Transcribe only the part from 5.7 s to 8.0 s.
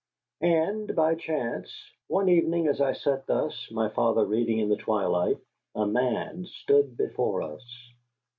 a man stood before us.